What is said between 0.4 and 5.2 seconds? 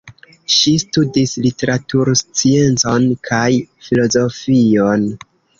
Ŝi studis literatursciencon kaj filozofion.